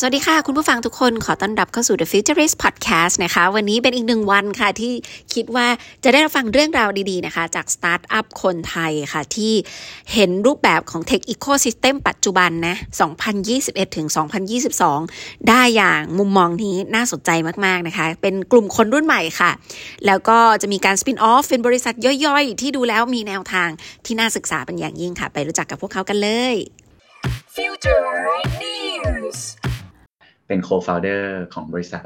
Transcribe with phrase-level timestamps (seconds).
[0.00, 4.92] สวัสดีค่ะ คุณผู้ฟังทุกคนขอต้อนรับเข้าสู่ The Futurist Podcast นะคะ วันนี้เป็นอีกหนึ่งวันค่ะ ที่
[5.34, 5.66] คิดว่า
[6.04, 9.52] จะได้ฟังเรื่องราวดีๆนะคะ จากสตาร์ทอัพคนไทยค่ะ ที่
[10.14, 12.76] เห็นรูปแบบของ Tech Ecosystem ปัจจุบันนะ
[13.36, 14.06] 2021 ถึง
[14.78, 17.30] 2022 ได้อย่างมุมมองนี้น่าสนใจ
[17.64, 19.50] มากๆนะคะ เป็นกลุ่มคนรุ่นใหม่ค่ะ
[20.06, 21.94] แล้วก็จะมีการสปินออฟเป็นบริษัท
[22.26, 23.68] ย่อยๆ ที่ดูแล้วมีแนวทาง
[24.06, 26.56] ที่น่าศึกษาเป็นอย่างยิ่งค่ะ ไปรู้จักกับพวกเขากันเลย
[27.56, 28.08] Future
[28.62, 29.38] News
[30.48, 31.22] เป็น co-founder
[31.54, 32.04] ของบริษัท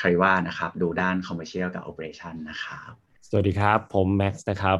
[0.00, 2.90] คาริว่านะครับ ดูด้าน commercial กับ operation นะครับ
[3.28, 4.78] สวัสดีครับ ผมแม็กซ์นะครับ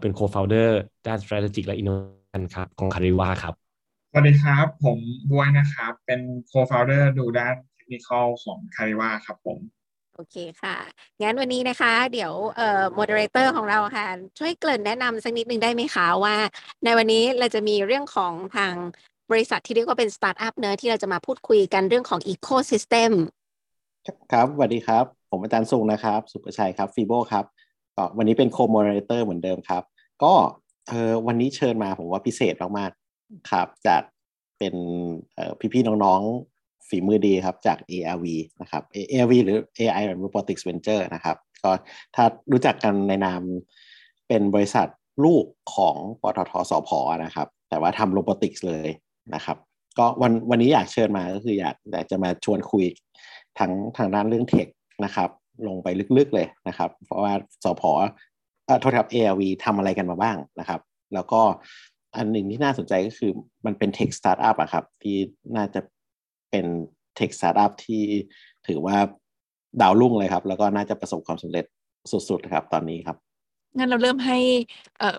[0.00, 0.68] เป็น co-founder
[1.06, 3.54] ด้าน strategic และ innovation ครับของคาริว่าครับ
[4.10, 4.98] สวัสดีครับ ผม
[5.30, 6.20] บวยนะครับ เป็น
[6.50, 9.58] co-founder ดูด้าน technical ของ Cariva ครับผม
[10.14, 10.76] โอเคค่ะ
[11.22, 14.06] งั้นวันนี้นะคะ เดี๋ยวเอ่อ moderator ของเราค่ะ
[14.38, 16.36] ช่วยเกริ่นแนะนำสักนิดนึงได้ไหมคะว่า
[16.84, 18.74] ในวันนี้เราจะมีเรื่องของทาง
[19.32, 23.12] บริษัทที่เรียกว่าเป็นสตาร์ทอัพเนอะที่เราจะมาพูดคุยกันเรื่องของ ecosystem
[24.32, 27.44] ครับสวัสดีครับ ผมอาจารย์สุงนะครับ สุประชัยครับ FIBO ครับ
[27.96, 29.82] ก็วันนี้เป็น co-moderator เหมือนเดิมครับ
[30.22, 30.32] ก็
[30.88, 34.02] เออวันนี้เชิญมาผมว่าพิเศษมากๆครับ จาก
[34.58, 34.74] เป็น
[35.72, 38.24] พี่ๆน้องๆฝีมือดีครับจาก ARV
[38.60, 41.70] นะครับ ARV หรือ AI and Robotics Venture นะครับ ก็
[42.14, 43.42] ถ้ารู้จักกันในนาม
[44.28, 44.88] เป็นบริษัท
[45.24, 46.90] ลูกของปตทสพ
[47.24, 48.88] นะครับ แต่ว่าทำโรบอติกส์เลย
[49.34, 49.56] นะครับ
[49.98, 52.84] ก็วันวันนี้อยากเชิญมาก็คืออยากอยากจะมาชวนคุย
[53.58, 54.66] ทั้งทางด้านเรื่องเทค
[55.04, 55.30] นะครับ
[55.66, 57.32] ลงไปลึกๆเลยนะครับ เพราะว่า
[57.64, 57.82] สผ.
[58.66, 60.80] เอ่อโทษครับ ARV ทำอะไรกันมาบ้างนะครับ
[61.14, 61.40] แล้วก็
[62.16, 63.30] อันหนึ่งที่น่าสนใจก็คือ
[63.66, 65.16] มันเป็น tech startup อะครับ ที่
[65.56, 65.80] น่าจะ
[66.50, 66.66] เป็น
[67.16, 68.02] tech startup ที่
[68.66, 68.96] ถือว่า
[69.80, 71.64] ดาวรุ่งเลยครับ แล้วก็น่าจะประสบความสำเร็จ
[72.10, 73.16] สุดๆครับตอนนี้ครับ
[73.76, 74.38] งั้นเราเริ่มให้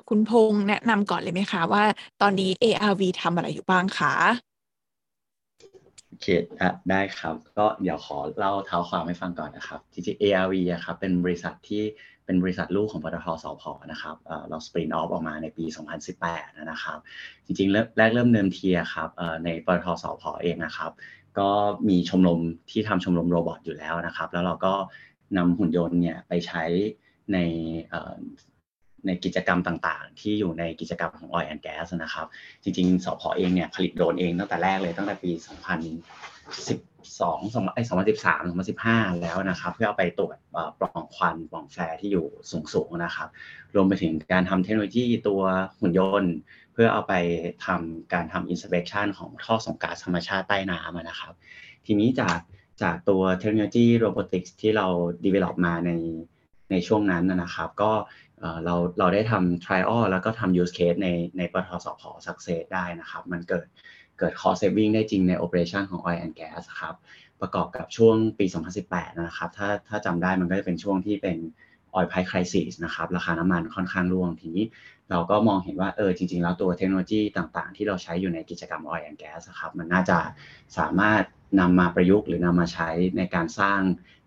[0.09, 1.83] คุณพงษ์แนะนำก่อนเลยไหมคะ ว่า
[2.21, 4.13] ตอนนี้ ARV ทำอะไรอยู่บ้างคะ
[6.07, 6.27] โอเค
[6.89, 11.83] ได้ครับ ก็เดี๋ยวขอเล่าเท้าความให้ฟังก่อนนะครับจริงๆ ARV อะครับเป็นบริษัทที่
[12.25, 14.15] เป็นบริษัทลูกของปตท.สผ.นะครับ
[14.49, 15.65] เรา spin off ออกมาในปี
[16.13, 16.97] 2018 นะครับ
[17.45, 19.09] จริงๆ แรกเริ่มเดิมทีครับ
[19.45, 20.91] ในปตท.สผ.เองนะครับ
[21.39, 21.49] ก็
[21.89, 22.39] มีชมรม
[22.71, 24.73] ที่ทำชมรม robot อยู่แล้วนะครับ แล้วเราก็
[25.37, 26.63] นำหุ่นยนต์เนี่ยไปใช้
[27.33, 27.37] ใน
[29.05, 32.27] ในกิจกรรมต่างๆ ที่อยู่ในกิจกรรมของ Oil and Gas นะครับ
[32.63, 35.43] จริงๆสผ.เองเนี่ยผลิตโดรนเองตั้งแต่แรกเลยตั้งแต่ปี 2012
[37.19, 40.37] 2013 2015 แล้วนะครับ เพื่อเอาไปตรวจ
[40.79, 42.25] ปล่องควันปล่อง flare ที่อยู่
[42.73, 43.29] สูงๆนะครับ
[43.75, 45.41] รวมไปถึงการทำเทคโนโลยีตัว
[45.79, 46.35] หุ่นยนต์
[46.73, 47.13] เพื่อเอาไป
[47.65, 51.33] ทำการทำ inspection ของท่อส่งก๊าซธรรมชาติใต้น้ำนะครับ
[51.85, 52.39] ทีนี้จาก
[52.83, 54.87] จากตัวเทคโนโลยี robotics ที่เรา
[55.25, 55.91] develop มาใน
[56.71, 57.91] ในช่วงนั้นนะครับ ก็
[58.65, 63.65] เราเราได้ทำ trial แล้วก็ทำ use case ในในปทสพ success ได้นะครับ มันเกิด
[64.19, 66.95] เกิด cost saving ได้จริงใน operation ของ oil and gas ครับ
[67.41, 68.45] ประกอบกับช่วงปี
[68.83, 71.37] 2018 นะครับ ถ้าถ้าจำได้มันก็จะเป็นช่วงที่เป็น
[71.95, 74.65] oil price crisis นะครับ ราคาน้ำมันค่อนข้างร่วงทีนี้
[75.09, 80.17] เราก็มองเห็นว่าเออจริง ๆ แล้วตัวเทคโนโลยีต่างๆ ที่เราใช้อยู่ในกิจกรรม oil and gas ครับ มันน่าจะ
[80.77, 81.23] สามารถ
[81.59, 83.79] นำมาประยุกต์หรือนำมาใช้ในการสร้าง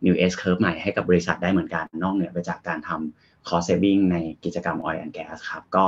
[0.05, 5.84] new S curve ใหม่ให้กับบริษัทได้เหมือนกันนอกเหนือไปจากการทำ cost saving ในกิจกรรม oil and gas ครับ ก็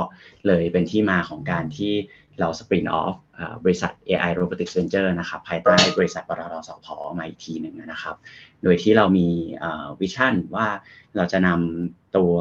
[0.47, 1.93] เลยเป็นที่มาของการที่
[2.39, 3.15] เรา spin off
[3.63, 6.87] บริษัท AI Robotics Venture นะครับภายใต้บริษัทปตทสพ
[7.17, 8.15] มาอีกทีหนึ่งนะครับ
[8.63, 9.27] โดยที่เรามี
[9.99, 10.67] วิชั่นว่า
[11.15, 12.33] เราจะนำตัว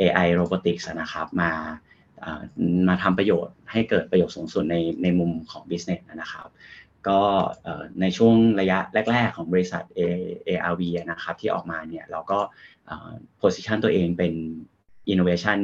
[0.00, 1.52] AI Robotics นะครับมา
[2.88, 6.48] มาทำประโยชน์ให้เกิดประโยชน์สูงสุดในในมุมของ business นะครับ
[7.08, 7.20] ก็
[8.00, 8.78] ในช่วงระยะ
[9.10, 9.82] แรก ๆ ของบริษัท
[10.48, 12.38] ARV นะครับที่ออกมาเนี่ยเราก็
[13.40, 14.32] position ตัวเองเป็น
[15.12, 15.58] innovation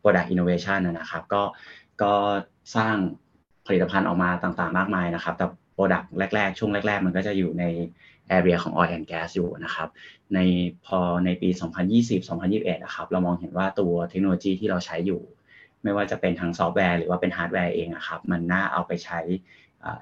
[0.00, 1.42] product innovation นะครับ ก็
[2.02, 2.12] ก็
[2.76, 2.94] สร้าง
[3.66, 5.46] ผลิตภัณฑ์ออกมาต่างๆ มากมายนะครับ แต่
[5.76, 7.64] product แรก ๆ ช่วงแรก ๆ มันก็จะอยู่ใน
[8.36, 9.88] area ของ oil and gas อยู่นะครับ
[10.34, 10.38] ใน
[10.86, 11.48] พอในปี
[12.16, 15.22] 2020-2021นะครับ เรามองเห็นว่าตัวเทคโนโลยีที่เราใช้อยู่
[15.82, 19.20] ไม่ว่าจะเป็นทางซอฟต์แวร์หรือว่าเป็นฮาร์ดแวร์เองนะครับ มันน่าเอาไปใช้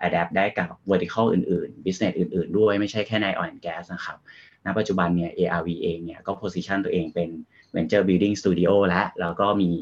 [0.07, 4.19] adapt ได้กับ vertical อื่นๆ business อื่นๆ ด้วยไม่ใช่แค่ใน oil and gas นะครับ
[4.65, 7.31] ณปัจจุบันเนี่ย ARV เองเนี่ยก็ position ตัวเองเป็น
[7.75, 9.73] venture building studio และแล้วก็มี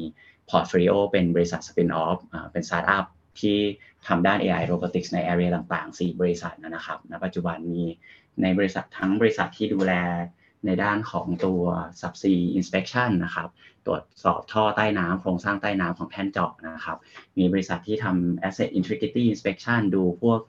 [0.50, 2.18] portfolio เป็นบริษัท spin off
[2.52, 3.06] เป็น startup
[3.40, 3.58] ที่
[4.06, 7.84] ทำด้าน AI robotics ใน area ต่างๆ 4 บริษัทนะครับณปัจจุบันมี
[8.42, 9.92] ในบริษัททั้งบริษัทที่ดูแล
[10.66, 11.62] ในด้านของตัว
[12.00, 13.48] subsea inspection นะครับ
[13.86, 16.98] ตรวจสอบท่อใต้น้ำโครงสร้างใต้น้ำของแท่นเจาะนะครับ
[17.38, 20.40] มีบริษัทที่ทำ asset integrity inspection ดูพวก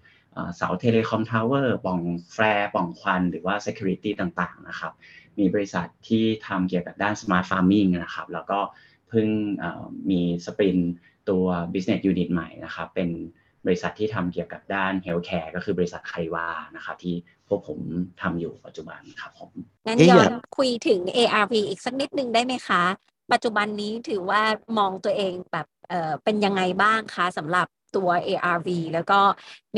[0.56, 2.00] เสา telecom tower ปล่อง
[2.34, 4.94] flare ปล่องควัน หรือว่า Security ต่างๆนะครับ
[5.40, 8.60] มีบริษัทที่ทำเกี่ยวกับด้าน Smart Farming นะครับ แล้วก็
[9.10, 9.28] เพิ่ง
[10.10, 10.78] มี spin
[11.30, 13.10] ตัว Business Unit ใหม่นะครับ เป็น
[13.66, 17.16] บริษัทที่ทำเกี่ยวกับด้าน Healthcare ก็คือบริษัท Carivaนะครับที่
[17.48, 17.80] พวกผม
[18.22, 19.52] ทำอยู่ปัจจุบันครับผม
[19.86, 22.84] งั้นย้อนคุยถึง ARV อีกสักนิดนึงได้ไหมคะ
[23.32, 24.42] ปัจจุบันนี้ถือว่า
[24.78, 29.20] มองตัวเองแบบเอ่อเป็นยังไงบ้างคะสำหรับตัว ARV แล้วก็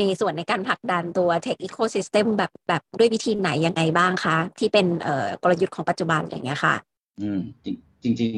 [0.00, 6.74] มีส่วนในการผลักดันตัว Tech Ecosystem แบบแบบด้วยวิธีไหนยังไงบ้างคะ ที่เป็นเอ่อกลยุทธ์ของปัจจุบันอย่างเงี้ยค่ะ
[7.20, 7.40] อืม
[8.02, 8.32] จริงจริง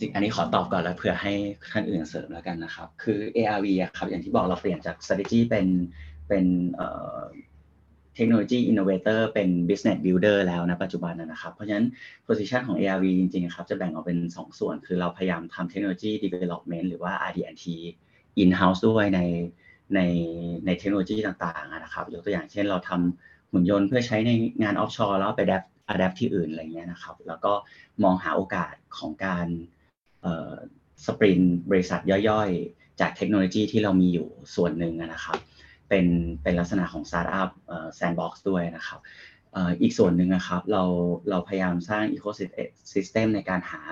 [0.00, 1.32] รงอันนี้ขอตอบก่อนแล้วเผื่อให้
[1.72, 3.66] ท่านอื่นเสริมแล้วกันนะครับ คือ ARV
[3.96, 5.66] ครับอย่างที่บอกเราเปลี่ยนจาก strategy เป็น
[6.28, 6.44] เป็น
[8.14, 11.86] เทคโนโลยีอินโนเวเตอร์เป็น business builder แล้วนะปัจจุบันนะครับ เพราะฉะนั้น
[12.26, 17.64] position ของ ARV จริงๆครับจะแบ่งออกเป็น 2 ส่วน คือเราพยายามทำเทคโนโลยี development หรือว่า R&D
[18.42, 19.20] in house ด้วยใน
[19.94, 20.00] ใน
[20.66, 24.30] ในเทคโนโลยีต่างๆนะครับยกตัวอย่างเช่นเราทำหุ่นยนต์เพื่อใช้ใน
[24.62, 25.42] งาน offshore แล้วไป
[25.92, 27.52] adapt adapt ที่อื่นอะไรเงี้ยนะครับ แล้วก็
[28.02, 29.46] มองหาโอกาสของการ
[31.06, 31.40] spin
[31.70, 35.38] บริษัทย่อยๆ จากเทคโนโลยีที่เรามีอยู่ส่วนหนึ่งนะครับ
[35.88, 36.06] เป็น
[36.42, 37.50] เป็นลักษณะของสตาร์ทอัพ
[37.94, 39.00] sandbox ด้วยนะครับ
[39.80, 40.82] อีกส่วนหนึ่งนะครับเรา
[41.30, 43.82] เราพยายามสร้าง ecosystem ในการหา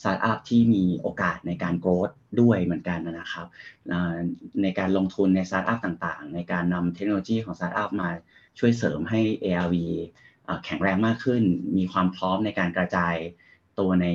[0.00, 2.10] สตาร์ทอัพที่มีโอกาสในการ growth
[2.40, 3.46] ด้วยเหมือนกันนะครับ
[4.62, 8.10] ในการลงทุนในสตาร์ทอัพต่างๆ ในการนำเทคโนโลยีของสตาร์ทอัพมา
[8.58, 9.76] ช่วยเสริมให้ ARV
[10.64, 11.42] แข็งแรงมากขึ้น
[11.76, 13.14] มีความพร้อมในการกระจาย
[13.78, 14.06] ตัวใน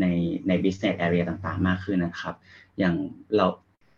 [0.00, 0.06] ใน
[0.48, 2.34] ใน business area ต่างๆ มากขึ้นนะครับ
[2.78, 2.94] อย่าง
[3.36, 3.46] เรา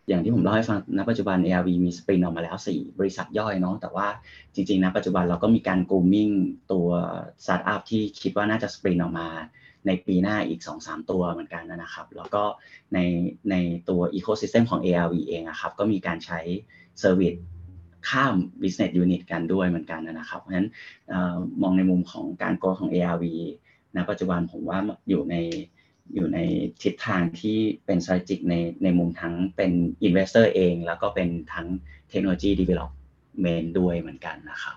[0.08, 4.06] อย่างที่ผมเล่าให้ฟังณปัจจุบัน ARV มี spin ออกมาแล้ว 4 บริษัทย่อยเนาะแต่ว่า
[4.54, 6.34] จริงๆณปัจจุบันเราก็มีการ grooming
[6.72, 6.88] ตัว
[7.44, 9.28] สตาร์ทอัพที่คิดว่าน่าจะ spin ออกมา
[9.86, 12.42] ในปีหน้าอีก 2-3 ตัวเหมือนกันนะครับ แล้วก็
[12.94, 12.98] ใน
[13.50, 13.54] ใน
[13.88, 16.40] ตัว ecosystem ของ ARV เองครับก็มีการใช้
[17.02, 17.38] service
[18.10, 20.68] ข้าม business unit กันด้วยเหมือนกันนะครับ เพราะฉะนั้น
[21.62, 23.24] มองในมุมของการ grow ของ ARV
[23.96, 24.78] ณปัจจุบันผมว่า
[25.08, 25.36] อยู่ใน
[26.14, 26.38] อยู่ใน
[26.82, 29.72] ทิศทางที่เป็น strategic ในในมุมทั้งเป็น
[30.06, 31.68] investor เอง แล้วก็เป็นทั้ง
[32.10, 34.76] เทคโนโลยี development ด้วยเหมือนกันนะครับ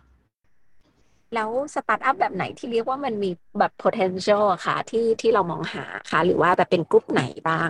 [1.36, 7.70] แล้วสตาร์ทอัพแบบไหนที่เรียกว่ามันมีแบบ potential ค่ะที่ที่เรามองหาค่ะ หรือว่าแบบเป็นกลุ่มไหนบ้าง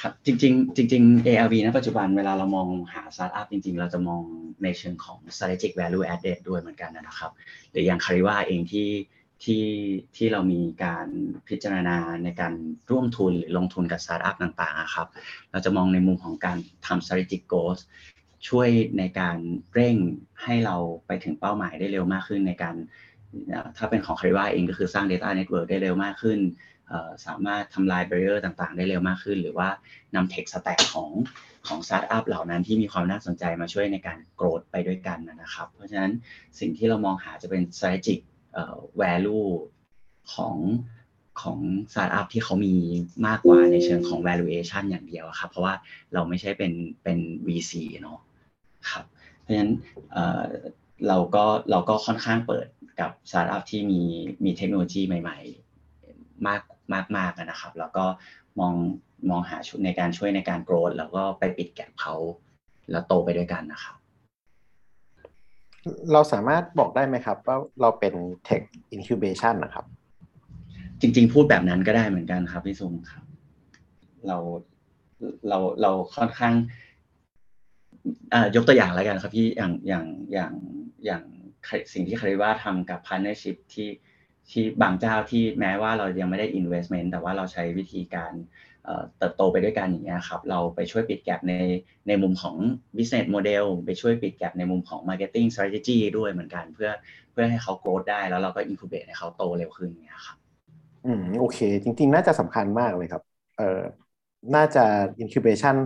[0.00, 4.22] ครับจริงๆจริงๆ ARV ณปัจจุบันเวลาเรามองหาสตาร์ทอัพจริง ๆ เราจะมอง
[4.62, 7.30] ในเชิงของ strategic value added ด้วยเหมือนกันนะครับ
[7.70, 8.90] หรืออย่าง CARIVA เองที่
[9.44, 9.64] ที่
[10.16, 11.06] ที่เรามีการ
[11.48, 12.52] พิจารณาในการ
[12.90, 15.08] ร่วมทุนหรือลงทุนกับสตาร์ทอัพต่างๆครับ
[15.50, 17.80] เราจะมองในมุมของการทำ strategic goals
[18.48, 19.38] ช่วยในการ
[19.74, 19.96] เร่ง
[20.42, 20.76] ให้เรา
[21.06, 22.76] ไปถึงเป้าหมายได้เร็วมากขึ้นในการ
[23.76, 26.38] ถ้าเป็นของ CARIVA เองก็คือสร้าง Data Network ได้เร็วมากขึ้น
[27.26, 29.68] สามารถทำลาย barrier ต่างๆ ได้เร็วมากขึ้น หรือว่า
[30.14, 31.10] นำ tech stack ของ
[31.66, 36.12] ของสตาร์ทอัพเหล่านั้นที่มีความน่าสนใจมาช่วยในการ growth ไปด้วยกันนะครับ เพราะฉะนั้น
[36.58, 38.20] สิ่งที่เรามองหาจะเป็น strategic
[39.02, 39.48] value
[40.34, 40.56] ของ
[41.42, 41.58] ของ
[41.92, 42.74] สตาร์ทอัพที่เขามี
[43.26, 45.74] มากกว่าในเชิงของ valuation อย่างเดียวครับ เพราะว่า
[46.14, 46.72] เราไม่ใช่เป็น
[47.02, 48.18] เป็น VC เนาะ
[48.90, 49.04] ครับ
[49.40, 49.72] เพราะฉะนั้น
[51.08, 52.66] เราก็เราก็ค่อนข้างเปิด
[53.00, 54.02] กับสตาร์ทอัพที่มี
[54.44, 55.38] มีเทคโนโลยีใหม่
[55.92, 56.60] ๆ มาก
[56.94, 58.04] มากมากนะครับ แล้วก็
[58.60, 58.74] มอง
[59.30, 62.14] มองหาชุดในการช่วยในการโกรธแล้วก็ไปปิดแกลบเขา
[62.90, 63.96] แล้วโตไปด้วยกันนะครับ
[66.12, 68.14] เราสามารถบอกได้ไหมครับว่าเราเป็น
[68.48, 68.62] Tech
[68.96, 69.84] Incubation นะครับ
[71.00, 73.24] จริง ๆ พูดแบบนั้นก็ได้เหมือนกันครับพี่ซุงครับ
[74.26, 74.38] เรา
[75.48, 76.54] เราเราค่อนข้าง
[78.54, 80.52] ยกตัวอย่างแล้วกันครับพี่อย่างอย่างอย่าง
[81.04, 81.22] อย่าง
[81.92, 83.88] สิ่งที่คาริว่าทำกับ partnership ที่
[84.50, 88.32] ที่บางเจ้าที่แม้ว่าเรายังไม่ได้ investment แต่ว่าเราใช้วิธีการ
[89.18, 91.54] เติบโตไปด้วยกันอย่างเงี้ยครับ เราไปช่วยปิดแกลบใน
[92.08, 92.56] ในมุมของ
[92.96, 96.90] business model ไปช่วยปิดแกลบในมุมของ marketing strategy ด้วยเหมือนกันเพื่อ
[97.32, 100.36] เพื่อให้เขา growth ได้แล้วเราก็ incubate ให้เขาโตเร็วขึ้นเงี้ยครับ
[101.06, 103.22] อืมโอเค จริง ๆ น่าจะสำคัญมากเลยครับ
[103.58, 103.80] เอ่อ
[104.54, 104.84] น่าจะ
[105.22, 105.76] incubation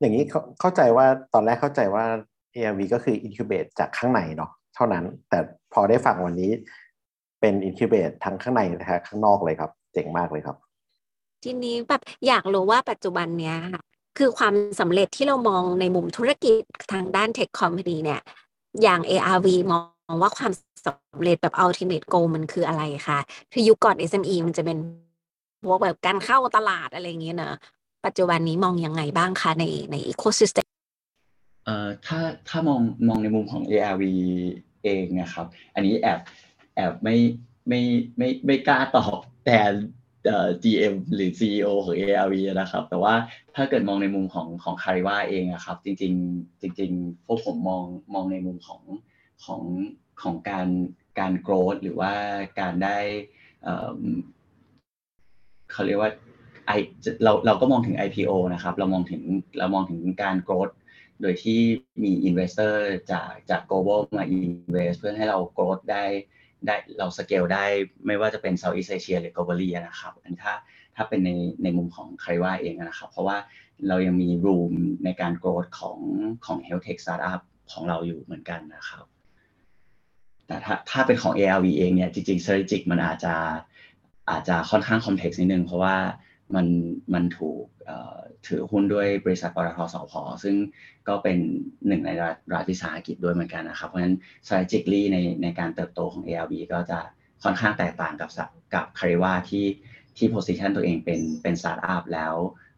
[0.00, 0.24] อย่างนี้
[0.60, 2.04] เข้าใจว่าตอนแรกเข้าใจว่า
[2.54, 5.38] ARV ก็คือ incubate จากข้างในเนาะเท่านั้น แต่
[5.72, 6.50] พอได้ฟังวันนี้
[7.40, 10.56] เป็น incubate ทั้งข้างในและข้างนอกเลยครับ เจ๋งมากเลยครับ
[11.44, 13.82] ทีนี้แบบอยากรู้ว่าปัจจุบันเนี้ยค่ะ
[14.18, 18.20] คือความสำเร็จที่เรามองในมุมธุรกิจทางด้านเทคคอมพานีเนี่ย
[18.82, 19.80] อย่าง ARV มอ
[20.14, 20.52] งว่าความ
[20.86, 23.18] สำเร็จแบบ ultimate goal มันคืออะไรคะ
[23.52, 24.78] คือยุคก่อน SME มันจะเป็น
[25.64, 27.54] พวกแบบการเข้าตลาดอะไรเงี้ยเนอะ
[28.04, 30.66] ปัจจุบันนี้มองยังไงบ้างคะในใน ecosystem
[31.64, 32.18] เอ่อถ้า
[32.48, 34.02] ถ้ามองมองในมุมของ ARV
[34.84, 36.18] เองนะครับ อันนี้แอบ
[36.49, 37.16] แอบไม่
[37.68, 37.80] ไม่
[38.18, 39.58] ไม่ไม่กล้าตอบแต่
[40.28, 43.14] อ GM หรือ CEO ของ ARV นะครับ แต่ว่า
[43.56, 47.84] ถ้าเกิดมองในมุมของของคาริว่าเองอะครับ จริง ๆ จริง ๆ พวกผมมอง
[48.14, 48.82] มองในมุมของ
[49.44, 49.62] ของ
[50.22, 50.68] ของการ
[51.18, 52.12] การโกรธหรือว่า
[52.60, 52.98] การได้
[55.72, 56.10] เขาเรียกว่า
[56.66, 56.70] ไอ
[57.24, 59.22] เราเราก็มองถึง IPO นะครับ เรามองถึง
[59.58, 60.70] เรามองถึงการโกรธ
[61.20, 61.60] โดยที่
[62.02, 62.74] มี investor
[63.12, 66.04] จากจาก global มา invest เพื่อให้เราโกรธได้
[66.66, 67.64] ได้เราสเกลได้
[68.06, 70.54] ไม่ว่าจะเป็นเซาท์อีสเอเชียหรือ globally นะครับอันถ้า
[70.96, 71.30] ถ้าเป็นใน
[71.62, 73.36] ในมุมของใครว่าเองนะครับ เพราะว่า
[73.88, 74.72] เรายังมี room
[75.04, 75.98] ในการโกรธของ
[76.46, 77.40] ของ health tech startup
[77.72, 79.04] ของเราอยู่เหมือนกันนะครับ
[80.46, 83.34] แต่ถ้าถ้าเป็นของ ARV เองเนี่ยจริงๆ strategic มันอาจจะ
[84.30, 85.96] อาจจะค่อนข้าง complex นิดนึง เพราะว่า
[86.54, 86.66] มัน
[87.14, 87.64] มันถูก
[88.46, 90.56] ถือหุ้นด้วยบริษัทปตทสพซึ่ง
[91.08, 91.38] ก็เป็น
[91.86, 92.10] หนึ่งใน
[92.52, 94.16] รัฐวิสาหกิจด้วยเหมือนกันนะครับ เพราะฉะนั้น
[94.46, 96.98] strategically ในในการเติบโตของ ARV ก็จะ
[97.44, 98.30] ค่อนข้างแตกต่างกับ
[98.74, 99.66] กับคาริว่าที่
[100.16, 102.34] ที่ position ตัวเองเป็นเป็น startup แล้ว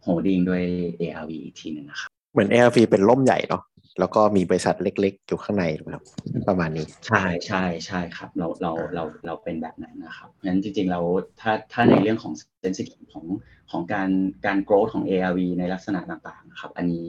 [0.07, 0.64] holding ด้วย
[1.00, 3.62] ARV อีกทีหนึ่งนะครับ เหมือน ARV เป็นล่มใหญ่เนาะ
[3.99, 6.04] แล้วก็มีบริษัทเล็ก ๆ อยู่ข้างในครับ
[6.49, 11.00] ประมาณนี้ ใช่ใช่ใช่ครับ เราเราเราเราเป็นแบบนั้นนะครับงั้นจริงๆเรา
[11.40, 12.32] ถ้าถ้าในเรื่องของ
[12.62, 13.25] sensitive ของ
[13.70, 14.11] ของการ
[14.46, 17.08] การ growth ของ ARV ในลักษณะต่างๆนะครับ อันนี้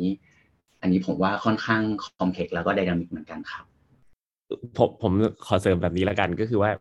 [0.81, 1.81] อันนี้ผมว่าค่อนข้าง
[2.19, 3.65] complex แล้วก็ dynamic เหมือนกันครับ
[4.77, 5.11] ผมผม
[5.45, 6.71] ขอเสริมแบบนี้แล้วกันก็คือว่า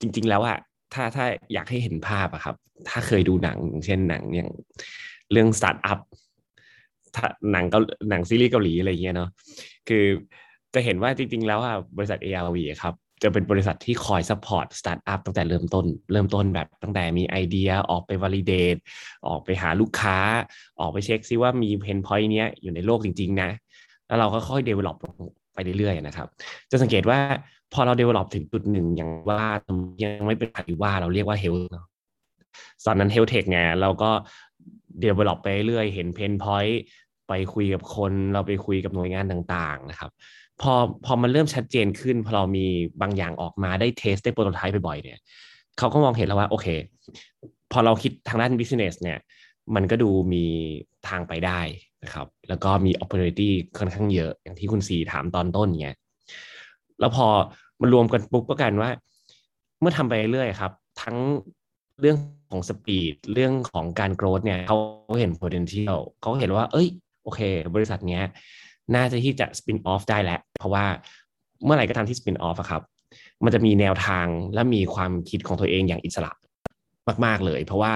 [0.00, 0.58] จริง ๆ แล้วอะ
[0.94, 2.56] ถ้าถ้าอยากให้เห็นภาพอะครับ
[2.88, 4.50] ถ้าเคยดูหนังเช่นหนังอย่าง
[5.32, 5.98] เรื่องสตาร์ทอัพ
[7.52, 9.30] หนังเกาหนังซีรีส์เกาหลีอะไรเงี้ยเนาะ
[9.88, 10.04] คือ
[10.74, 18.76] จะเห็นว่าจริง ๆ แล้วอะบริษัท ARV ครับจะเป็นบริษัทที่คอย support สตาร์ทอัพตั้งแต่เริ่มต้น เริ่มต้นแบบตั้งแต่มีไอเดียออกไป validate
[19.28, 20.18] ออกไปหาลูกค้า
[20.80, 23.50] ออกไปเช็คซิว่ามี pain point เนี้ยอยู่ในโลกจริง ๆ นะ
[24.06, 24.96] แล้วเราก็ค่อย develop
[25.54, 26.26] ไปเรื่อยๆนะครับ
[26.70, 27.18] จะสังเกตว่า
[27.74, 29.44] พอเรา develop ถึงจุดหนึ่งอย่างว่า
[30.02, 31.68] ยังไม่เป็นหรือว่าเราเรียกว่า health
[32.86, 34.10] ตอนนั้น health tech ไงเราก็
[35.00, 36.80] develop ไปเรื่อยเห็น pain point
[37.28, 40.10] ไปคุยกับคนเราไปคุยกับหน่วยงานต่างๆนะครับ
[40.60, 40.72] พอ
[41.04, 42.66] พอมันเริ่มชัดเจนขึ้น พอเรามี
[43.00, 45.18] บางอย่างออกมาได้ test ได้ prototype บ่อยๆเนี่ย
[45.78, 46.66] เขาก็มองเห็นแล้วว่าโอเค
[47.72, 49.18] พอเราคิดทางด้าน business เนี่ย
[49.74, 50.44] มันก็ดูมี
[51.08, 51.60] ทางไปได้
[52.04, 55.96] นะครับ แล้วก็มี opportunity ค่อนข้างเยอะอย่างที่คุณสีถามตอนต้นเนี่ย
[57.00, 57.26] แล้วพอ
[57.80, 58.90] มันรวมกันปุ๊บก็กันว่า
[59.80, 61.16] เมื่อทำไปเรื่อยครับ ทั้ง
[62.00, 62.16] เรื่อง
[62.50, 64.78] ของสปีดเรื่องของการโกรธเนี่ยเขา
[65.20, 66.88] เห็น potential เขาเห็นว่า เอ้ย
[67.24, 67.40] โอเค
[67.74, 68.22] บริษัทเนี้ย
[68.94, 70.84] น่าจะที่จะสปินออฟได้แหละ เพราะว่า
[71.64, 72.82] เมื่อไหร่ก็ตามที่สปินออฟครับ
[73.44, 76.32] มันจะมีแนวทางและมีความคิดของตัวเองอย่างอิสระ
[77.24, 77.92] มาก ๆ เลย เพราะว่า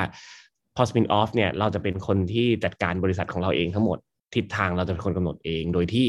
[0.76, 3.99] พอ spin off เนี่ยเราจะเป็นคนที่จัดการบริษัทของเราเองทั้งหมด
[4.35, 6.06] ทิศทางเราจะเป็นคนกำหนดเอง โดยที่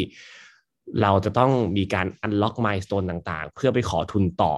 [1.02, 4.54] เราจะต้องมีการ unlock milestone ต่าง ๆ เพื่อไปขอทุนต่อ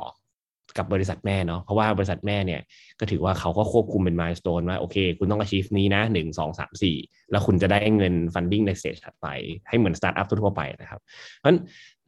[0.78, 2.62] กับบริษัทแม่เนาะเพราะว่าบริษัทแม่เนี่ย
[3.00, 6.98] ก็ถือว่าเขาก็ควบคุมเป็น milestone ว่าโอเค คุณต้อง achieve นี้นะหนึ่งสองสามสี่
[7.32, 9.28] แล้วคุณจะได้เงิน funding ในเ a g e ถัดไป
[9.70, 11.60] ให้เหมือนสตาร์ทอัพทั่วไปนะครับ เพราะฉะนั้น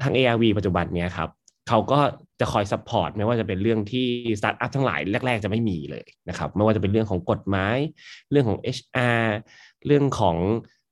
[0.03, 1.29] ทาง ARV ปัจจุบันเนี่ยครับ
[1.69, 1.99] เขาก็
[2.39, 4.07] จะคอย support ไม่ว่าจะเป็นเรื่องที่
[4.39, 7.77] สตาร์ทอัพทั้งหลายแรก ๆ จะไม่มีเลยนะครับไม่ว่าจะเป็นเรื่องของกฎหมาย
[8.31, 9.25] เรื่องของ HR
[9.85, 10.37] เรื่องของ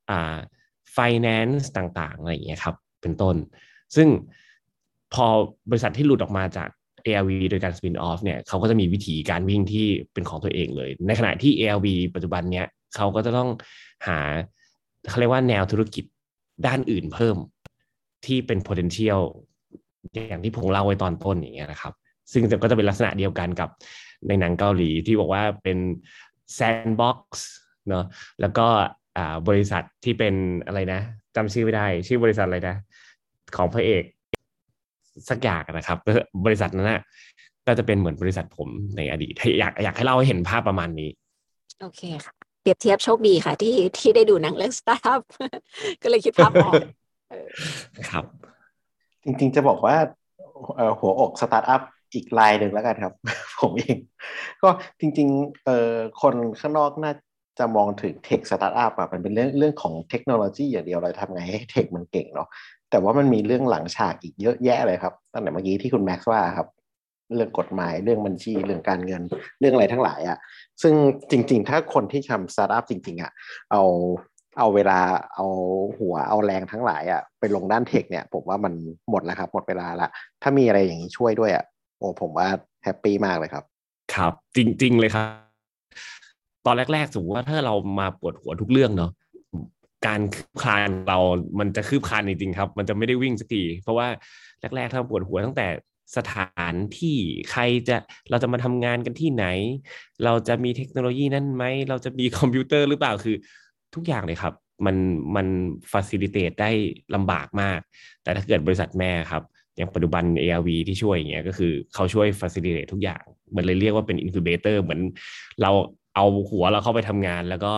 [0.10, 0.38] อ่า
[0.98, 3.36] finance ต่างๆอะไรอย่างเงี้ยครับเป็นต้น
[3.96, 4.08] ซึ่ง
[5.14, 5.28] พอ
[5.70, 6.70] บริษัทที่หลุดออกมาจาก
[7.06, 13.50] ARV โดยการ spin off เนี่ยเขาก็จะมีวิธีการวิ่งที่เป็นของตัวเองเลย ในขณะที่ ARV ปัจจุบันเนี่ยเขาก็จะต้อง
[14.08, 14.20] หา
[15.10, 16.06] เขาเรียกว่าแนวธุรกิจ
[16.68, 17.38] ด้านอื่นเพิ่ม
[18.26, 19.22] ที่เป็น potential
[20.14, 21.94] อย่างที่ผมเล่าไว้ตอนต้นอย่างเงี้ยนะครับ
[22.32, 23.70] ซึ่งก็จะเป็นลักษณะเดียวกันกับ
[24.28, 25.78] ในหนังเกาหลีที่บอกว่าเป็น
[26.58, 27.20] sandbox
[27.90, 28.06] เนาะ
[28.42, 28.68] แล้วก็
[29.48, 30.36] บริษัทที่เป็น
[30.66, 31.02] อะไรนะ
[31.36, 32.76] จำชื่อไม่ได้ ชื่อบริษัทอะไรนะ
[33.58, 34.04] ของพระเอก
[35.30, 35.98] สักอย่างนะครับ
[36.46, 37.04] บริษัทนั้นนะ
[37.68, 41.10] ก็จะเป็นเหมือนบริษัทผมในอดีตอยากอยากให้เล่าให้เห็นภาพประมาณนี้
[41.82, 45.22] โอเคค่ะ เปรียบเทียบโชคดีค่ะ ที่ที่ได้ดูหนังเรื่องสตาร์ทอัพ
[46.02, 46.74] ก็เลยคิดภาพออก
[48.12, 48.26] ครับ
[49.24, 49.96] จริงๆจะบอกว่า
[51.00, 51.82] หัวอกสตาร์ทอัพ
[52.14, 53.14] อีกรายหนึ่งแล้วกันครับ
[53.60, 53.98] ผมเอง
[54.62, 54.70] ก็
[55.00, 57.14] จริงๆเอ่อคนข้างนอกน่า
[57.60, 62.48] จะมองถึง tech startup อะมันเป็นเรื่องเรื่องของเทคโนโลยีอย่างเดียวเราทำไงให้ tech มันเก่งเนาะ
[62.92, 66.68] แต่ว่ามันมีเรื่องหลังฉากอีกเยอะแยะเลยครับตั้งแต่เมื่อกี้ที่คุณแม็กซ์ว่าครับ
[67.36, 69.22] เรื่องกฎหมายเรื่องบัญชีเรื่องการเงิน
[69.60, 70.38] เรื่องอะไรทั้งหลายอะ่ะ
[70.82, 70.94] ซึ่ง
[71.32, 73.32] จริง ๆ ถ้าคนที่ทำสตาร์ทอัพจริง ๆอะ่ะ
[73.72, 73.84] เอา
[74.60, 75.00] เอาเวลา
[75.36, 75.48] เอา
[75.98, 78.74] หัวเอาแรงทั้งหลายอะ่ะไปลงด้าน tech เนี่ย ผมว่ามัน
[79.10, 80.10] หมดแล้วครับ หมดเวลาละ
[80.42, 81.66] ถ้ามีอะไรอย่างนี้ช่วยด้วยอะ่ะ
[81.98, 82.48] โอ้ผมว่า
[82.84, 83.64] แฮปปี้มากเลยครับ
[84.16, 85.46] ครับ จริง ๆ เลยครับ
[86.66, 89.12] ตอนแรก ๆสมมติว่าถ้าเรามาปวดหัวทุกเรื่องเนาะ
[90.06, 90.22] การ
[90.62, 91.20] คลานเรา
[91.60, 94.08] มันจะคืบคลานจริงๆครับ มันจะไม่ได้วิ่งสักทีเพราะว่า
[94.76, 95.68] แรกๆถ้าปวดหัวตั้งแต่
[96.18, 97.18] สถานที่
[97.52, 97.98] ใครจะ
[98.30, 99.46] เราจะมาทำงานกันที่ไหน
[100.26, 103.36] เราจะมีเทคโนโลยีนั้นไหม เราจะมีคอมพิวเตอร์หรือเปล่าคือ
[103.96, 104.54] ทุกอย่างเลยครับ
[104.86, 104.96] มัน
[105.36, 105.48] มัน
[105.92, 106.72] facilitate ได้
[107.16, 107.80] ลำบากมาก
[108.24, 109.44] แต่ถ้าเกิดบริษัทแม่ครับ
[109.76, 113.22] อย่างปัจจุบัน ARV ที่ช่วยอย่างเงี้ยก็คือเขาช่วย facilitate ทุกอย่าง
[113.56, 115.02] มันเลยเรียกว่าเป็น incubator เหมือน
[115.62, 115.72] เรา
[116.16, 117.74] เอาหัวเราเข้าไปทำงานแล้วก็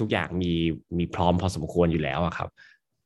[0.00, 0.52] ทุกอย่างมี
[0.98, 2.48] มีพร้อมพอสมควรอยู่แล้วอะครับ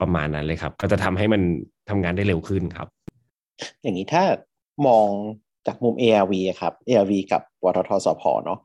[0.01, 1.43] ประมาณนั้นเลยครับ ก็จะทำให้มัน
[1.91, 2.89] ทำงานได้เร็วขึ้นครับ
[3.83, 4.25] อย่างนี้ถ้า
[4.87, 5.09] มอง
[5.67, 8.59] จากมุม ARV อะครับ ARV กับวททสพเนาะ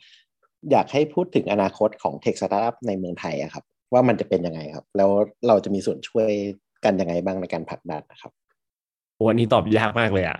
[0.71, 3.63] อยากให้พูดถึงอนาคตของ Tech Startup ในเมืองไทยอะครับ
[3.93, 5.09] ว่ามันจะเป็นยังไงครับ แล้ว
[5.47, 6.31] เราจะมีส่วนช่วย
[6.85, 8.31] กันยังไงบ้างในการผลักดันนะครับ
[9.27, 10.37] วันนี้ตอบยากมากเลยอะ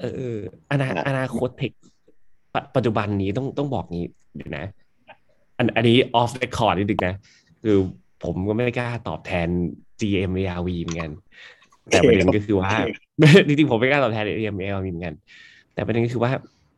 [0.00, 0.36] เออ
[0.70, 1.72] อนาครับอนาคตเทค
[2.54, 4.64] ปะปัจจุบันนี้ต้องต้องบอกงี้เดี๋ยวนะ
[5.58, 7.14] อันอันนี้ off record นิดนึงนะ
[7.62, 7.76] คือ
[8.24, 9.48] ผมก็ไม่กล้าตอบแทน
[10.00, 11.10] GM ARV เหมือนกัน
[11.90, 12.72] แต่ประเด็นก็คือว่า
[13.46, 15.14] จริงๆผมไม่กล้าตอบแทน GM ARV เหมือนกัน
[15.74, 16.32] แต่ประเด็นก็คือว่า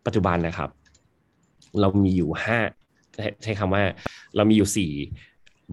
[0.06, 0.70] ปัจจุบันนะครับ
[1.80, 2.58] เรามีอยู่ห้า
[3.14, 3.82] ใช้ใช้คำว่า
[4.36, 4.90] เรามีอยู่สี่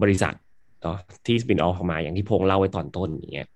[0.02, 0.34] บริษัท
[0.82, 3.48] เนาะที่สปินออฟออกมาอย่างที่พงษ์เล่าไว้ตอนต้นอย่างเงี้ย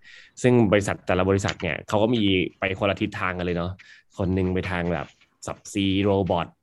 [0.42, 2.22] ซึ่งบริษัทแต่ละบริษัทเนี่ยเขาก็มี
[2.58, 3.72] ไปคนละทิศทางกันเลยเนาะ
[4.18, 5.06] คนหนึ่งไปทางแบบ
[5.46, 6.61] สับซีโรบอทเอ่อ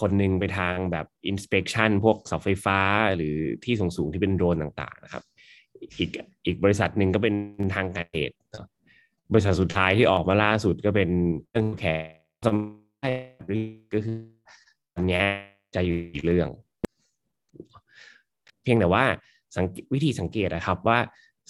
[0.00, 2.78] คนหนึ่งไปทางแบบ inspection พวกเสาไฟฟ้า
[3.16, 5.24] หรือที่สูงๆที่เป็นโดรนต่างๆนะครับ
[5.98, 6.10] อีก
[6.46, 7.34] อีกบริษัทหนึ่งก็เป็น
[7.74, 8.34] ทางการเกษตร
[9.32, 11.10] บริษัทสุดท้ายที่ออกมาล่าสุดก็เป็น
[11.50, 12.08] เรื่องแขก
[12.46, 13.12] สมัย
[13.92, 14.18] ก็คือ
[14.96, 15.24] อันเนี้ย
[15.74, 16.48] จะอยู่อีกเรื่อง
[18.62, 19.04] เพียงแต่ว่า
[19.54, 20.98] สังวิธีสังเกตนะครับว่า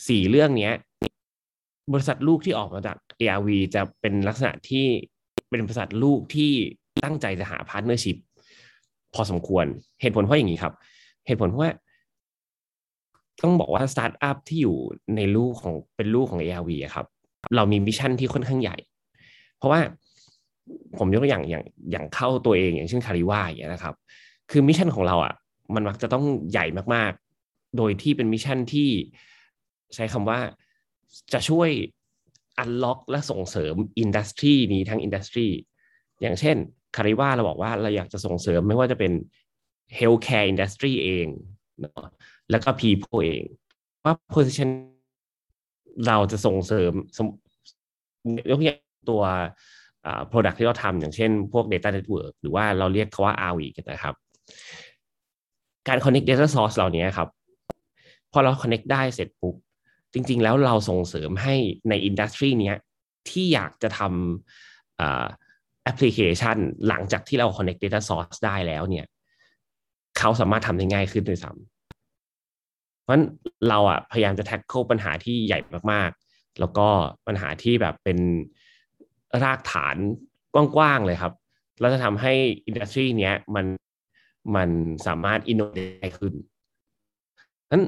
[0.08, 0.74] สี่เรื่องเนี้ย
[1.92, 4.86] บริษัทลูกที่ออกมาจาก ARV จะเป็นลักษณะที่
[5.50, 6.52] เป็นบริษัทลูกที่
[7.04, 8.16] ตั้งใจจะหา partnership
[9.14, 9.66] พอสมควร
[10.00, 10.74] เหตุผลเพราะอย่างนี้ครับ
[11.26, 11.72] เหตุผลเพราะว่า
[13.42, 14.76] ต้องบอกว่าสตาร์ทอัพที่อยู่
[15.16, 17.06] ในลูกของเป็นลูกของ ARV ครับ
[17.56, 18.76] เรามี mission ที่ค่อนข้างใหญ่
[19.56, 19.80] เพราะว่า
[20.98, 23.94] ผมยกตัวอย่างอย่างอย่างเข้าตัวเองอย่างเช่น CARIVA อย่างเงี้นะครับ
[24.50, 25.34] คือ mission ของเราอะ
[25.74, 28.88] มันมักจะต้องใหญ่มากๆ โดยที่เป็น mission ที่
[29.94, 30.40] ใช้คำว่า
[31.32, 31.70] จะช่วย
[32.62, 35.46] unlock และส่งเสริม industry นี้ทั้ง industry
[36.22, 36.56] อย่างเช่น
[36.96, 39.12] CARIVA เราบอกว่าเราอยากจะส่งเสริมไม่ว่าจะเป็น
[39.98, 41.26] healthcare industry เอง
[41.80, 42.06] เนาะ
[42.50, 43.42] แล้วก็ people เอง
[44.04, 44.68] ว่า position
[46.06, 46.92] เราจะส่งเสริม
[48.50, 48.78] ยกอย่าง
[49.10, 49.22] ตัว
[50.30, 54.14] product ที่เราทำอย่างเช่นพวก data network หรือว่าเราเรียกเขาว่า RV กันนะครับ
[55.88, 57.28] การ connect data source เหล่านี้ครับ
[58.32, 59.54] พอเรา connect ได้เสร็จปุ๊บ
[60.12, 61.54] จริง ๆ แล้วเราส่งเสริมให้
[61.88, 62.76] ในอินดัสทรีเนี้ย
[63.30, 64.98] ที่อยากจะทำ
[65.88, 66.56] แอปพลิเคชัน
[66.88, 69.06] หลังจากที่เรา connect data source ได้แล้วเนี่ย
[70.18, 73.24] เขาสามารถทำได้ง่ายขึ้นด้วยซ้ำเพราะฉะนั้น
[73.68, 75.60] เราอะพยายามจะ tackle ปัญหาที่ใหญ่
[75.92, 76.88] มากๆ แล้วก็
[77.26, 78.18] ปัญหาที่แบบเป็น
[79.44, 79.96] รากฐาน
[80.54, 81.32] กว้างๆ เลยครับ
[81.80, 82.32] เราจะทำให้
[82.66, 83.66] อินดัสทรีเนี้ยมัน
[84.56, 84.70] มัน
[85.06, 86.34] สามารถ innovate ได้ขึ้น
[87.70, 87.82] นั้น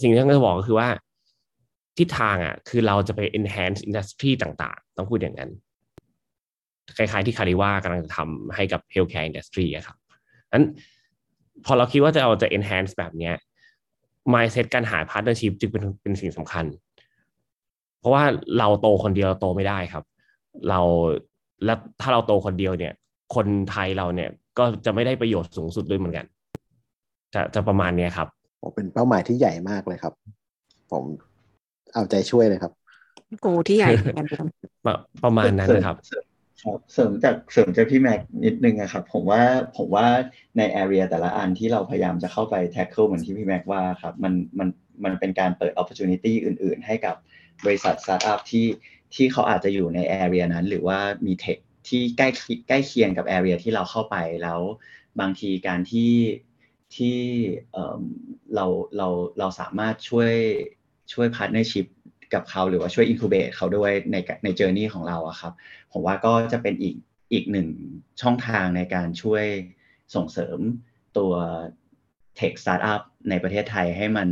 [0.00, 0.88] สิ่งที่ต้องจะบอกก็คือว่า
[1.98, 5.52] ทิศทางอะคือเราจะไป enhance industry ต่างๆ ต้องพูดอย่างนั้น
[6.96, 9.96] คล้ายๆที่คาริว่ากำลังจะทำให้กับ healthcare industry อะครับ
[10.52, 10.64] นั้น
[11.64, 13.34] พอเราคิดว่าจะเอาจะ enhance แบบเนี้ย
[14.34, 16.64] mindset การหา partnership จึงเป็นเป็นสิ่งสำคัญ
[17.98, 18.24] เพราะว่า
[18.58, 20.04] เราโตคนเดียวเราโตไม่ได้ครับ
[20.68, 20.80] เรา
[21.64, 22.92] แล้วถ้าเราโตคนเดียวเนี่ย
[23.34, 26.26] คนไทยเราเนี่ยก็จะไม่ได้ประโยชน์สูงสุดด้วยเหมือนกัน
[27.34, 30.12] จะจะประมาณเนี้ยครับโอ้เป็นเป้าหมายที่ใหญ่มากเลยครับ
[30.92, 31.04] ผม
[31.92, 32.72] เอาใจช่วยเลยครับ
[33.40, 34.46] โกที่ใหญ่เหมือนกันครับ
[34.86, 36.24] ประประมาณนั้นนะครับเสริม
[36.64, 39.42] ครับเสริมจากเสริมจากพี่แม็กนิดนึงอะครับผมว่า
[39.76, 40.06] ผมว่า
[40.56, 44.68] ใน area แต่ละอันที่เราพยายามจะเข้าไป tackle เหมือนที่พี่แม็กว่าครับมันมัน
[45.04, 47.16] มันเป็นการเปิด opportunity อื่น ๆ ให้กับ
[47.64, 48.66] บริษัท startup ที่
[49.14, 52.28] ที่เขาอาจจะอยู่ใน area นั้น หรือว่ามี tech ที่ใกล้
[52.68, 54.60] ใกล้เคียงกับ area ที่เราเข้าไปแล้ว
[55.20, 56.12] บางทีการที่
[56.96, 57.18] ที่
[58.54, 60.32] เราเราเราสามารถช่วย
[61.12, 61.86] ช่วย partnership
[62.34, 65.52] กับเขาหรือว่าช่วย incubate เขาด้วยในใน journey ของเราอะครับ
[65.92, 66.94] ผมว่าก็จะเป็นอีก
[67.32, 67.68] อีกหนึ่ง
[68.22, 69.44] ช่องทางในการช่วย
[70.14, 70.58] ส่งเสริม
[71.18, 71.32] ตัว
[72.38, 74.28] Tech Startup ในประเทศไทยให้มัน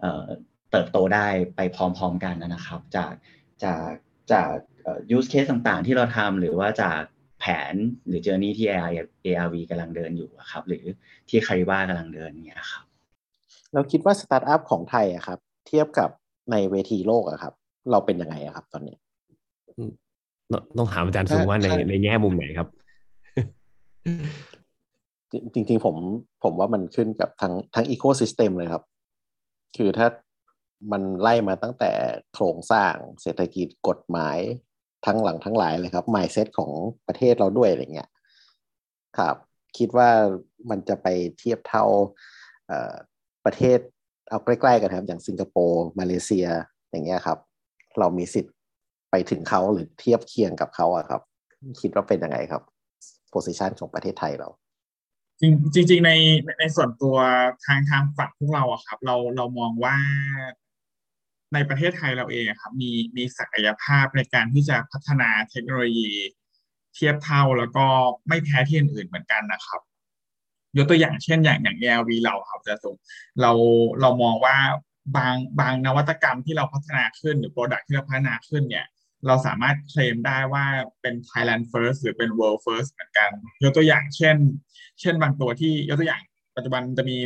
[0.00, 1.26] เเติบโตได้
[1.56, 3.12] ไปพร้อมๆกันนะครับ จาก
[3.64, 3.90] จาก
[4.32, 4.52] จาก
[4.82, 7.00] เอ่อ use case ต่างๆ ที่เราทำหรือว่าจาก
[7.40, 7.74] แผน
[8.06, 8.66] หรือ journey ที่
[9.24, 10.84] ARV กำลังเดินอยู่อะครับ หรือ
[11.28, 12.84] ที่ CARIVA กำลังเดินเนี่ยครับ
[13.72, 16.10] เราคิดว่าสตาร์ทอัพของไทยอะครับ เทียบกับ
[16.50, 17.54] ในเวทีโลกอะครับ
[17.90, 18.96] เราเป็นยังไงอะครับ ตอนนี้
[20.52, 22.68] ต้องต้องถามอาจารย์สูงว่าในใช่ในแง่มุมไหนครับ
[25.54, 25.96] จริงๆผม
[26.44, 28.82] ผมว่ามันขึ้นกับทั้งทั้งอีโคซิสเต็มเลยครับ
[29.76, 30.06] คือถ้า
[30.92, 31.90] มันไล่มาตั้งแต่
[32.34, 34.38] โครงสร้างเศรษฐกิจกฎหมาย
[35.06, 36.72] ทั้งหลังทั้งหลายเลยครับ mindset ของ
[37.06, 38.10] ประเทศเราด้วยอะไรเงี้ย
[39.18, 39.36] ครับ
[39.78, 40.10] คิดว่า
[40.70, 41.06] มันจะไป
[41.38, 41.84] เทียบเท่า
[42.66, 42.94] เอ่อ
[43.44, 43.78] ประเทศ
[44.30, 46.46] เอาใกล้ๆกันครับ อย่างสิงคโปร์มาเลเซีย
[46.90, 47.38] อย่างเงี้ยครับ
[47.98, 48.54] เรามีสิทธิ์
[49.10, 51.20] ไปถึงเขาหรือเทียบเคียงกับเขาอะครับ
[51.80, 52.62] คิดว่าเป็นยังไงครับ
[53.30, 54.48] โพสิชันของประเทศไทยเรา
[55.40, 55.42] จ
[55.76, 56.12] ริงจริงๆใน
[56.60, 57.16] ในส่วนตัว
[57.66, 59.96] ทางทางฝั่งพวกเราอะครับ เราเรามองว่า
[61.54, 66.12] ในประเทศไทยเราเองครับมีมีศักยภาพในการที่จะพัฒนาเทคโนโลยี
[66.94, 67.86] เทียบเท่าแล้วก็
[68.28, 69.80] ไม่แพ้ที่อื่นๆเหมือนกันนะครับ
[70.76, 72.96] ยกตัวอย่างเช่นอย่างอย่าง ALV เราครับจะสูง
[73.40, 73.52] เรา
[74.00, 74.56] เรามองว่า
[75.16, 78.86] บางบางนวัตกรรมที่เราพัฒนาขึ้นหรือโปรดักที่เราพัฒนาขึ้นเนี่ย
[79.26, 80.64] เราสามารถเคลมได้ว่า
[81.00, 83.30] เป็น Thailand first หรือเป็น world first เหมือนกัน
[83.62, 84.36] ยกตัวอย่างเช่น
[85.00, 86.22] เช่นบางตัวที่ยกตัวอย่าง
[86.56, 87.16] ปัจจุบันจะมี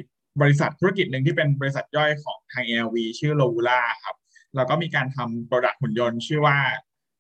[0.41, 4.17] บริษัทธุรกิจหนึ่งที่เป็นบริษัทย่อยของทาง ALV ชื่อ l o v u l a ครับ
[4.57, 6.59] แล้วก็มีการทำโปรดักต์หุ่นยนต์ชื่อว่า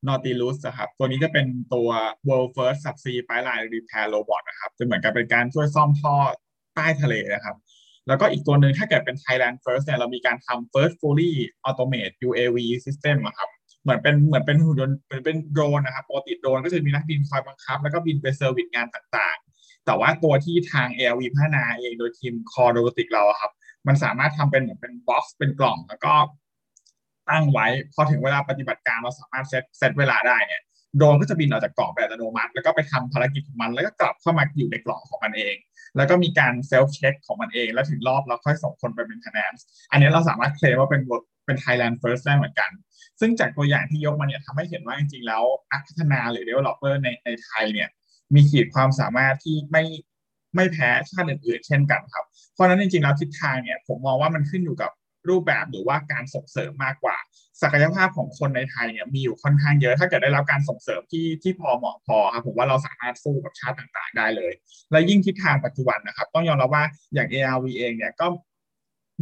[0.06, 1.88] Nautilus ครับตัวนี้จะเป็นตัว
[2.28, 6.16] world first subsea pipeline repair robot นะครับจะเหมือนกับเป็นการช่วยซ่อมท่อ
[6.74, 7.56] ใต้ทะเลนะครับ
[8.08, 11.30] แล้วก็อีกตัวหนึ่งถ้าเกิดเป็น Thailand first เนี่ยเรามีการทำ first fully
[11.68, 13.50] automate UAV system นะครับ
[13.82, 23.52] เหมือนเป็นเหมือนเป็นหุ่นยนต์เหมือนเป็นโดรนนะครับปกติโดรนก็จะมีนักบินคอยบังคับ แล้วก็บินไป service งานต่างๆ แต่ว่าตัวที่ทาง ARV พัฒนาเองโดยทีม Core Robotics เราครับ
[23.86, 26.14] มันสามารถทำเป็นเหมือนเป็น box เป็นกล่อง แล้วก็
[27.30, 30.62] ตั้งไว้ พอถึงเวลาปฏิบัติการเราสามารถ set set เวลาได้เนี่ย
[30.96, 35.56] โดรนก็จะบินออกจากกล่องแบบอัตโนมัติ แล้วก็ไปทำภารกิจของมันแล้วก็กลับเข้ามาอยู่ในกล่องของมันเอง
[35.96, 39.52] แล้วก็มีการเซลฟ์เช็คของมันเอง แล้วถึงรอบเราค่อยส่งคนไปเป็นคะแนน
[39.90, 41.02] อันนี้เราสามารถเคลมว่าเป็น
[41.46, 42.70] เป็น Thailand First ได้เหมือนกัน
[43.20, 47.88] ซึ่งจากตัวอย่างที่ยกมาเนี่ยทำให้เห็นว่าจริงๆแล้วนักพัฒนาหรือ developer ในในไทยเนี่ย
[48.34, 49.84] มีขีดความสามารถที่ไม่
[50.56, 54.90] ไม่แพ้ชาติอื่นๆ เช่นกันครับ เพราะฉะนั้นจริงๆแล้วทิศทางเนี่ยผมมองว่ามันขึ้นอยู่กับ
[55.28, 57.16] รูปแบบหรือว่าการส่งเสริมมากกว่า
[57.62, 64.52] ศักยภาพของคนในไทยเนี่ยมีอยู่ค่อนข้างเยอะ ถ้าเกิดได้รับการส่งเสริมที่ที่พอเหมาะพอครับผมว่าเราสามารถสู้กับชาติต่างๆ ได้เลย
[64.90, 68.26] และยิ่งทิศทางปัจจุบันนะครับ ต้องยอมรับว่าอย่าง ARV เองเนี่ยก็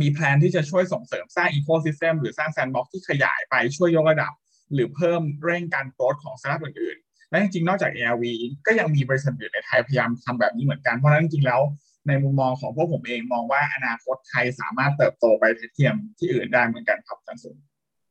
[0.00, 4.32] มีแผนที่จะช่วยส่งเสริมสร้าง ecosystem หรือสร้าง sandbox ที่ขยายไปช่วยยกระดับ
[4.74, 8.24] หรือเพิ่มเร่งการ growth ของสตาร์ทอื่นๆและจริงๆ นอกจาก ARV
[8.66, 11.60] ก็ยังมีบริษัทอื่นในไทยพยายามทำแบบนี้เหมือนกัน เพราะฉะนั้นจริงๆ แล้ว
[12.08, 17.56] ในมุมมองของพวกผมเองมองว่าอนาคตไทยสามารถเติบโตไปเทียมที่อื่นได้เหมือนกันครับจันสุน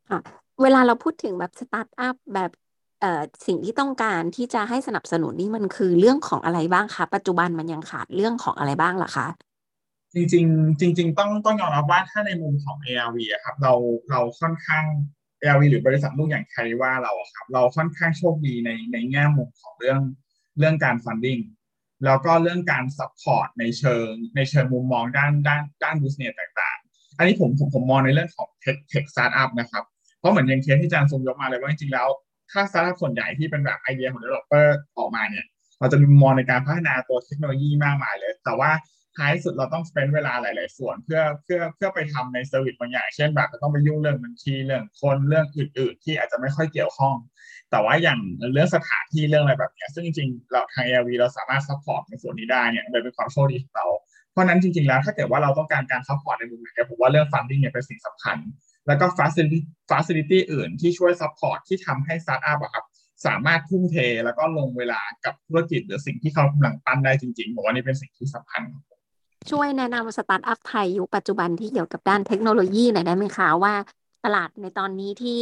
[0.10, 0.20] ค่ะ
[0.62, 2.52] เวลาเราพูดถึงแบบสตาร์ทอัพแบบ
[3.02, 9.28] เอ่อสิ่งที่ต้องการที่จะให้สนับสนุนนี่มันคือเรื่องของอะไรบ้างคะปัจจุบันมันยังขาดเรื่องของอะไรบ้างล่ะคะ
[10.14, 13.74] จริงๆจริง ๆ ต้องต้องยอมรับว่าถ้าในมุมของ ARV อะครับเรา
[14.10, 14.86] เราค่อนข้าง
[15.42, 20.00] ARV หรือบริษัทลูกอย่างไทยว่าเราอะครับเราค่อนข้างโชคดีในในแง่มุมของเรื่อง
[20.58, 21.42] เรื่องการ funding
[22.06, 29.84] แล้วก็เรื่องการ support ในเชิง ในเชิงมุมมองด้านด้านด้าน business ต่างๆ อันนี้ผมผมผมมองในเรื่องของ tech tech startup นะครับ
[30.20, 32.08] เพราะเหมือนอย่างเคสที่อาจารย์ทรงยกมาเลยว่าจริงๆแล้ว
[32.52, 35.46] ถ้าสตาร์ทอัพส่วนใหญ่ที่เป็นแบบไอเดียของ developer ออกมาเนี่ย
[35.80, 38.72] เราจะมีมองในการพัฒนาตัวเทคโนโลยีมากมายเลย แต่ว่า
[39.18, 47.16] ท้ายสุดเราต้อง spend เวลาหลาย ๆ ส่วนเพื่อเพื่อเพื่อไปทำใน service บางอย่าง เช่นแบบต้องไปยุ่งเรื่องบัญชีเรื่องคนเรื่องอื่น ๆ ที่อาจจะไม่ค่อยเกี่ยวข้อง
[47.72, 48.20] แต่ว่าอย่าง
[48.54, 53.88] เรื่องสถานที่เรื่องอะไรแบบนี้ซึ่งจริง ๆ เราทาง ARV เราสามารถ support ในส่วนนี้ได้เนี่ยเลยเป็นความโชคดีของเรา
[54.32, 58.38] เพราะนั้นจริง ๆ แล้วถ้าเกิดว่าเราต้องการการ support ในมุมไหนผมว่าเรื่อง funding เนี่ยเป็นสิ่งสำคัญ
[58.88, 62.86] แล้วก็ facility facility อื่นที่ช่วย support ที่ทำให้ startup อะครับ
[63.26, 68.64] สามารถทุ่มเทแล้วก็ลงเวลากับธุรกิจหรือสิ่งที่เขากำลังปั้นได้จริงๆผมว่านี่เป็นสิ่งที่สำคัญ
[69.50, 73.74] ช่วยแนะนำสตาร์ทอัพไทยยุคปัจจุบันที่เกี่ยวกับด้านเทคโนโลยีหน่อยได้ไหมคะว่า
[74.24, 75.42] ตลาดในตอนนี้ที่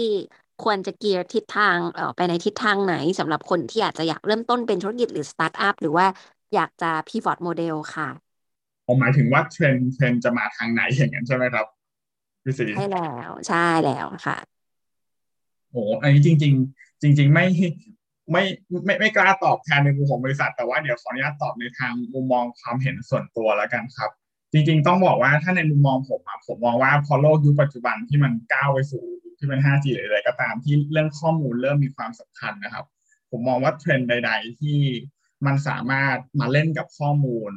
[0.64, 6.06] ควรจะเกียร์ทิศทางเอ่อไปในทิศทางไหนสำหรับคนที่อาจจะอยากเริ่มต้นเป็นธุรกิจหรือสตาร์ทอัพหรือว่า
[6.56, 8.10] อยากจะ pivot model ค่ะ
[8.88, 11.66] ผมหมายถึงว่าเทรนด์เทรนด์จะมาทางไหนอย่างนั้นใช่ไหมครับ
[12.44, 14.36] พี่ศรีใช่แล้วใช่แล้วค่ะ
[15.72, 17.46] โอ้อันนี้จริง ๆ จริง ๆ ไม่
[18.32, 18.44] ไม่
[18.86, 24.12] ไม่ไม่กล้าตอบแทนในมุมของบริษัท แต่ว่าเดี๋ยวขออนุญาตตอบในทางมุมมองความเห็นส่วนตัวแล้วกันครับ
[24.54, 29.04] จริงๆต้องบอกว่าถ้าในมุมมองผมอะผมมองว่าพอโลกยุคปัจจุบันที่มันก้าวไปสู่
[29.38, 32.86] ที่เป็น 5G หรืออะไรก็ตามที่เรื่องข้อมูลเริ่มมีความสำคัญนะครับ
[33.32, 34.80] ผมมองว่าเทรนด์ใด ๆ ที่
[35.46, 37.54] มันสามารถมาเล่นกับข้อมูล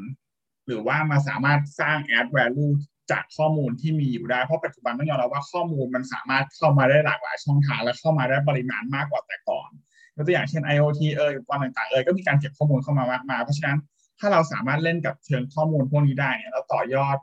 [0.66, 2.74] หรือว่ามาสามารถสร้าง add value
[3.10, 9.70] จากข้อมูลที่มีอยู่ได้ เพราะปัจจุบันต้องยอมรับว่าข้อมูลมันสามารถเข้ามาได้หลากหลายช่องทางและเข้ามาได้ปริมาณมากกว่าแต่ก่อน
[10.16, 13.78] ยกตัวอย่างเช่น IoT เอ่ยอุปกรณ์ต่างๆเอ่ยก็มีการเก็บข้อมูลเข้ามามากมา เพราะฉะนั้น
[14.18, 17.18] ถ้าเราสามารถเล่นกับเชิงข้อมูลพวกนี้ได้เนี่ยแล้วต่อยอด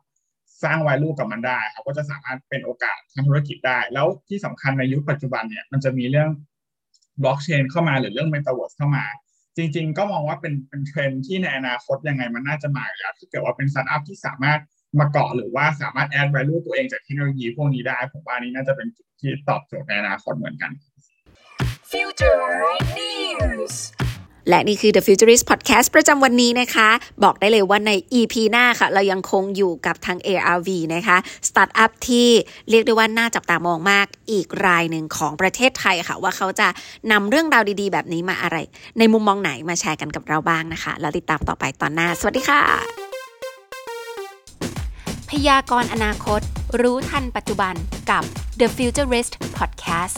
[0.64, 6.30] สร้าง value กับมันได้ครับก็จะสามารถเป็นโอกาสทางธุรกิจได้ แล้วที่สำคัญในยุคปัจจุบันเนี่ยมันจะมีเรื่อง
[7.24, 9.06] บล็อกเชนเข้ามาหรือเรื่อง Metaverse เข้ามา
[9.58, 14.60] จริง ๆ ก็มองว่าเป็นเป็นเทรนด์ที่ในอนาคตยังไงมันน่าจะมาอยู่แล้วถ้าเกิดว่าเป็นสตาร์ทอัพที่สามารถ
[15.00, 20.72] มาเกาะหรือว่าสามารถ add value ตัวเองจากเทคโนโลยีพวกนี้ได้ ผมว่านี่น่าจะเป็นจุดที่ตอบโจทย์ในอนาคตเหมือนกัน
[21.94, 22.44] Future
[23.00, 23.76] News
[24.50, 26.90] และนี่คือ The Futurist Podcast ประจำวันนี้นะคะ
[27.24, 32.28] บอกได้เลยว่าใน EP หน้าค่ะ เรายังคงอยู่กับทาง ARV นะคะสตาร์ทอัพที่
[32.70, 36.68] เรียกได้ว่าน่าจับตามองมากอีกรายหนึ่งของประเทศไทยค่ะ ว่าเขาจะ
[37.12, 38.58] นำเรื่องราวดีๆ แบบนี้มาอะไร
[39.00, 42.62] ในมุมมองไหนมาแชร์กันกับเราบ้างนะคะ แล้วติดตามต่อไปตอนหน้า สวัสดีค่ะ
[45.30, 46.42] พยากรณ์อนาคต
[46.82, 47.76] รู้ทันปัจจุบัน
[48.12, 48.24] กับ
[48.60, 50.18] The Futurist Podcast